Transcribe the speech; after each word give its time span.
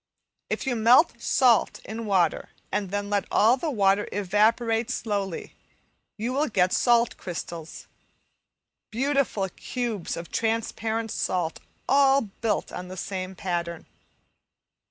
If 0.49 0.65
you 0.65 0.75
melt 0.75 1.21
salt 1.21 1.79
in 1.85 2.07
water 2.07 2.49
and 2.71 2.89
then 2.89 3.11
let 3.11 3.25
all 3.29 3.55
the 3.55 3.69
water 3.69 4.09
evaporate 4.11 4.89
slowly, 4.89 5.53
you 6.17 6.33
will 6.33 6.47
get 6.47 6.73
salt 6.73 7.17
crystals; 7.17 7.85
beautiful 8.89 9.47
cubes 9.49 10.17
of 10.17 10.31
transparent 10.31 11.11
salt 11.11 11.59
all 11.87 12.21
built 12.21 12.71
on 12.71 12.87
the 12.87 12.97
same 12.97 13.35
pattern. 13.35 13.85